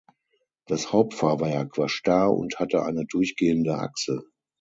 [0.65, 4.23] Das Hauptfahrwerk war starr und hatte eine durchgehende Achse.